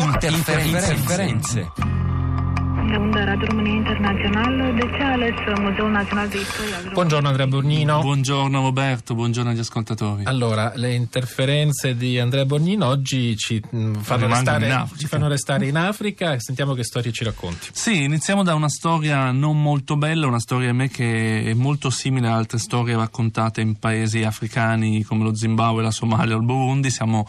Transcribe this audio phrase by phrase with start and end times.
[0.00, 0.94] Interferenze.
[0.94, 1.99] Interferenze.
[6.92, 8.00] Buongiorno Andrea Borgnino.
[8.00, 10.24] Buongiorno Roberto, buongiorno agli ascoltatori.
[10.24, 15.76] Allora, le interferenze di Andrea Borgnino oggi ci, mh, fanno, restare, ci fanno restare in
[15.76, 16.34] Africa.
[16.40, 17.68] Sentiamo che storie ci racconti.
[17.72, 21.90] Sì, iniziamo da una storia non molto bella, una storia a me che è molto
[21.90, 26.44] simile a altre storie raccontate in paesi africani come lo Zimbabwe, la Somalia o il
[26.44, 26.90] Burundi.
[26.90, 27.24] Siamo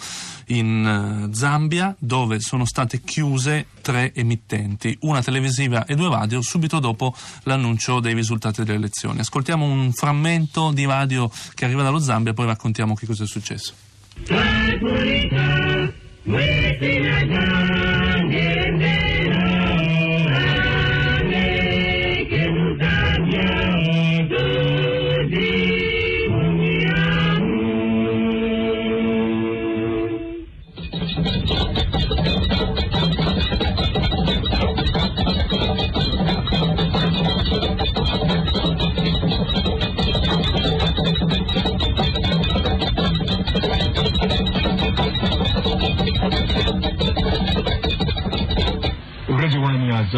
[0.47, 6.79] in uh, Zambia dove sono state chiuse tre emittenti, una televisiva e due radio, subito
[6.79, 9.19] dopo l'annuncio dei risultati delle elezioni.
[9.19, 13.27] Ascoltiamo un frammento di radio che arriva dallo Zambia e poi raccontiamo che cosa è
[13.27, 13.73] successo.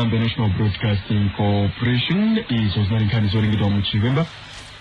[0.04, 2.44] Gombe National Broadcasting Corporation.
[2.50, 4.26] Izozina linkhandiso lingidwa mu kibemba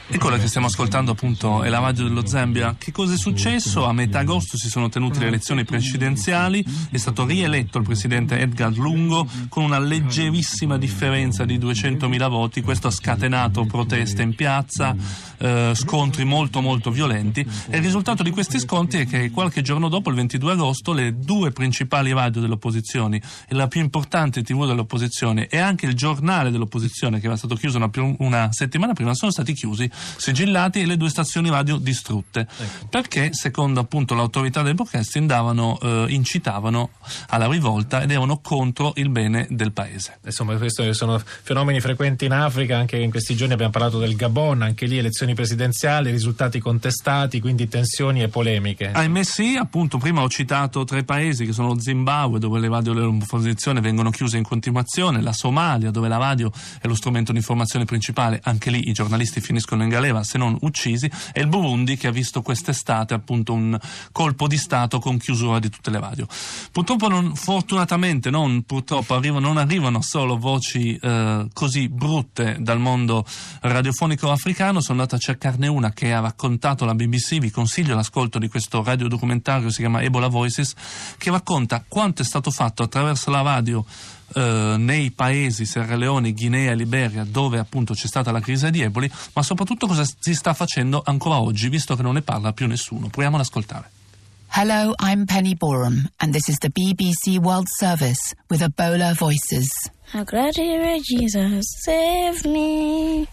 [0.09, 2.75] E quella che stiamo ascoltando appunto è la radio dello Zambia.
[2.79, 3.87] Che cosa è successo?
[3.87, 8.73] A metà agosto si sono tenute le elezioni presidenziali, è stato rieletto il presidente Edgar
[8.77, 14.95] Lungo con una leggerissima differenza di 200.000 voti, questo ha scatenato proteste in piazza,
[15.39, 19.89] eh, scontri molto molto violenti e il risultato di questi scontri è che qualche giorno
[19.89, 25.47] dopo, il 22 agosto, le due principali radio dell'opposizione e la più importante tv dell'opposizione
[25.47, 29.53] e anche il giornale dell'opposizione che era stato chiuso una, una settimana prima sono stati
[29.53, 32.41] chiusi sigillati e le due stazioni radio distrutte.
[32.41, 32.87] Ecco.
[32.89, 36.91] Perché, secondo appunto l'autorità del broadcasting, davano, eh, incitavano
[37.29, 40.19] alla rivolta ed erano contro il bene del paese.
[40.25, 44.63] Insomma, questi sono fenomeni frequenti in Africa, anche in questi giorni abbiamo parlato del Gabon,
[44.63, 48.91] anche lì elezioni presidenziali, risultati contestati, quindi tensioni e polemiche.
[48.93, 53.81] Ahimè sì, appunto, prima ho citato tre paesi che sono Zimbabwe, dove le radio dell'opposizione
[53.81, 56.51] vengono chiuse in continuazione, la Somalia, dove la radio
[56.81, 60.57] è lo strumento di informazione principale, anche lì i giornalisti finiscono in galera se non
[60.61, 63.79] uccisi, e il Burundi che ha visto quest'estate appunto un
[64.13, 66.27] colpo di Stato con chiusura di tutte le radio.
[66.71, 73.25] Purtroppo, non, fortunatamente, non, purtroppo arrivano, non arrivano solo voci eh, così brutte dal mondo
[73.61, 78.39] radiofonico africano, sono andato a cercarne una che ha raccontato la BBC, vi consiglio l'ascolto
[78.39, 80.75] di questo radiodocumentario, si chiama Ebola Voices,
[81.19, 83.85] che racconta quanto è stato fatto attraverso la radio
[84.35, 89.11] eh, nei paesi Sierra Leone, Guinea, Liberia, dove appunto c'è stata la crisi di Eboli,
[89.35, 93.09] ma soprattutto cosa si sta facendo ancora oggi, visto che non ne parla più nessuno.
[93.09, 93.91] Proviamo ad ascoltare.
[94.55, 99.67] Hello, I'm Penny Borum, and this is the BBC World Service with Ebola Voices.
[100.13, 103.27] How glad you Jesus, save me.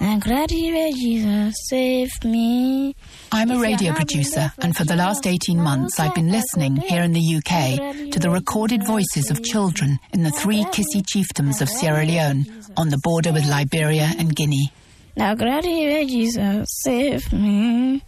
[0.00, 2.94] I'm glad you Jesus, save me.
[3.32, 7.12] I'm a radio producer, and for the last 18 months, I've been listening here in
[7.12, 12.04] the UK to the recorded voices of children in the three Kissy chiefdoms of Sierra
[12.04, 12.46] Leone
[12.76, 14.72] on the border with Liberia and Guinea.
[15.16, 18.02] Now, glad Jesus, save me.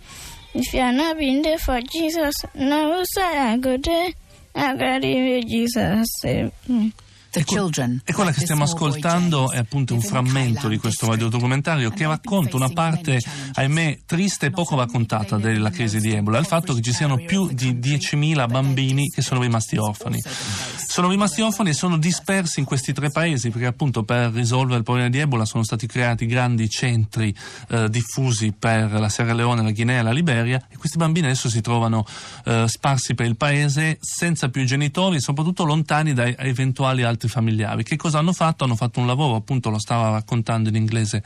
[0.54, 4.10] If you're not been there for Jesus, now I go there.
[4.54, 6.92] Now, glad Jesus, save me.
[8.04, 12.69] E quella che stiamo ascoltando è appunto un frammento di questo radiodocumentario che racconta una
[12.69, 13.20] parte,
[13.54, 17.48] ahimè, triste e poco raccontata della crisi di Ebola, il fatto che ci siano più
[17.52, 20.22] di 10.000 bambini che sono rimasti orfani.
[20.97, 24.83] Sono rimasti orfani e sono dispersi in questi tre paesi perché appunto per risolvere il
[24.83, 27.37] problema di Ebola sono stati creati grandi centri
[27.69, 31.61] eh, diffusi per la Sierra Leone, la Guinea la Liberia e questi bambini adesso si
[31.61, 32.07] trovano
[32.47, 37.83] eh, sparsi per il paese senza più genitori soprattutto lontani da eventuali altri familiari.
[37.83, 38.65] Che cosa hanno fatto?
[38.65, 41.23] Hanno fatto un lavoro, appunto lo stava raccontando in inglese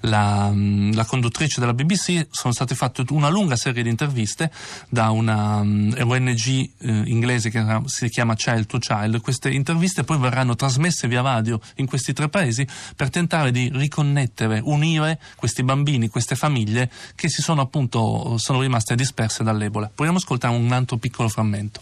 [0.00, 0.52] la,
[0.92, 4.52] la conduttrice della BBC, sono state fatte una lunga serie di interviste
[4.90, 6.46] da una um, ONG
[6.80, 9.04] eh, inglese che si chiama Child to Child.
[9.20, 14.60] Queste interviste poi verranno trasmesse via radio in questi tre paesi per tentare di riconnettere,
[14.62, 19.86] unire questi bambini, queste famiglie che si sono appunto sono rimaste disperse dall'Ebola.
[19.86, 21.80] Proviamo ad ascoltare un altro piccolo frammento.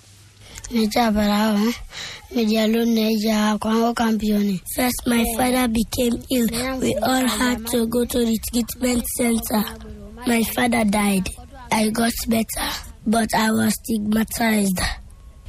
[0.70, 1.58] Meja Barao,
[2.30, 4.60] Medialo Neja, Kwango Campione.
[4.74, 6.48] First, my father became ill.
[6.80, 9.62] We all had to go to the treatment center.
[10.26, 11.28] My father died.
[11.70, 12.70] I got better,
[13.06, 14.80] but I was stigmatized.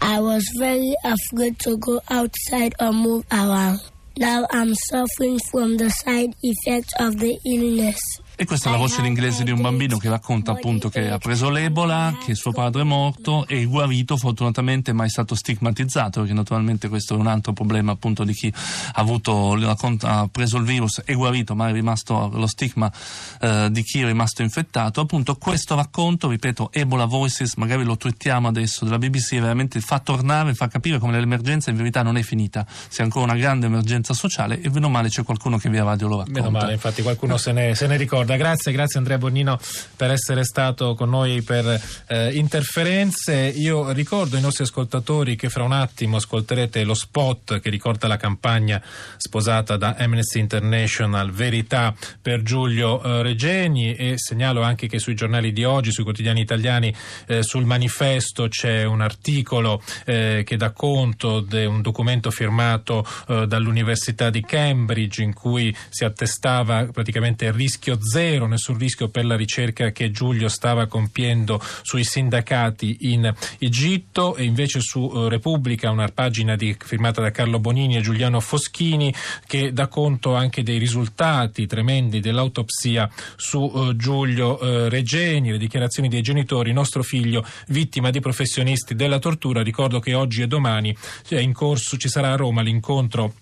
[0.01, 3.79] I was very afraid to go outside or move around.
[4.17, 7.99] Now I'm suffering from the side effects of the illness.
[8.37, 11.17] E questa è la voce in inglese di un bambino che racconta appunto che ha
[11.17, 16.89] preso l'Ebola, che suo padre è morto e guarito, fortunatamente mai stato stigmatizzato, perché naturalmente
[16.89, 21.13] questo è un altro problema appunto di chi ha, avuto, ha preso il virus e
[21.13, 22.91] guarito, ma è rimasto lo stigma
[23.39, 24.99] eh, di chi è rimasto infettato.
[24.99, 30.53] Appunto questo racconto, ripeto, Ebola Voices, magari lo twittiamo adesso della BBC, veramente fa tornare,
[30.55, 34.59] fa capire come l'emergenza in verità non è finita, sia ancora una grande emergenza sociale
[34.59, 36.39] e meno male c'è qualcuno che via radio lo racconta.
[36.41, 38.24] Meno male, infatti qualcuno se ne, se ne ricorda.
[38.33, 39.59] Grazie, grazie Andrea Bonnino
[39.95, 43.35] per essere stato con noi per eh, interferenze.
[43.35, 48.17] Io ricordo ai nostri ascoltatori che fra un attimo ascolterete lo spot che ricorda la
[48.17, 48.81] campagna
[49.17, 55.51] sposata da Amnesty International Verità per Giulio eh, Regeni e segnalo anche che sui giornali
[55.51, 56.93] di oggi, sui quotidiani italiani,
[57.27, 63.45] eh, sul manifesto c'è un articolo eh, che dà conto di un documento firmato eh,
[63.47, 69.35] dall'Università di Cambridge in cui si attestava praticamente il rischio zero, nessun rischio per la
[69.35, 76.07] ricerca che Giulio stava compiendo sui sindacati in Egitto e invece su eh, Repubblica una
[76.07, 79.13] pagina di, firmata da Carlo Bonini e Giuliano Foschini
[79.45, 86.07] che dà conto anche dei risultati tremendi dell'autopsia su eh, Giulio eh, Regeni, le dichiarazioni
[86.07, 89.61] dei genitori, nostro figlio vittima di professionisti della tortura.
[89.61, 90.95] Ricordo che oggi e domani
[91.29, 93.33] in corso, ci sarà a Roma l'incontro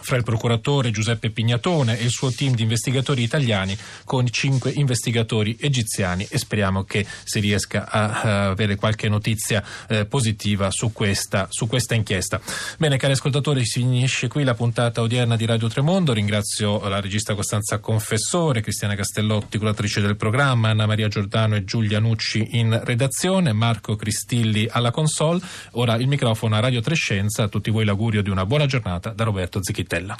[0.00, 5.56] fra il procuratore Giuseppe Pignatone e il suo team di investigatori italiani con cinque investigatori
[5.60, 11.66] egiziani e speriamo che si riesca a, avere qualche notizia eh, positiva su questa, su
[11.66, 12.40] questa, inchiesta.
[12.78, 16.12] Bene, cari ascoltatori, si finisce qui la puntata odierna di Radio Tremondo.
[16.12, 21.98] Ringrazio la regista Costanza Confessore, Cristiana Castellotti, curatrice del programma, Anna Maria Giordano e Giulia
[21.98, 25.40] Nucci in redazione, Marco Cristilli alla console.
[25.72, 27.44] Ora il microfono a Radio Trescenza.
[27.44, 29.87] A tutti voi l'augurio di una buona giornata da Roberto Zicchittini.
[29.88, 30.16] Pittella.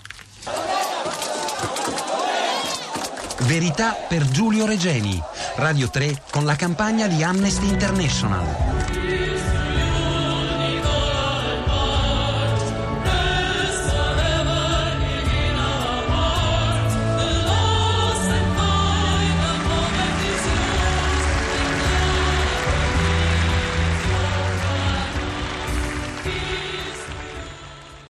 [3.43, 5.23] Verità per Giulio Regeni,
[5.57, 8.68] Radio 3 con la campagna di Amnesty International.